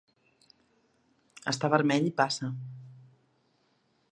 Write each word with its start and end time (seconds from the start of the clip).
Està 1.53 1.71
vermell 1.75 2.09
i 2.13 2.15
passa. 2.23 2.49